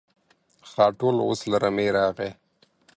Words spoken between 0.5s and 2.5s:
خاټول اوس له رمې راغی.